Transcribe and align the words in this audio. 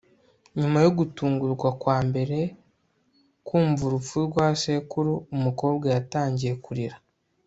Nyuma 0.59 0.77
yo 0.85 0.91
gutungurwa 0.97 1.69
kwambere 1.81 2.39
kumva 3.47 3.81
urupfu 3.85 4.17
rwa 4.27 4.47
sekuru 4.61 5.13
umukobwa 5.35 5.85
yatangiye 5.95 6.53
kurira 6.65 6.97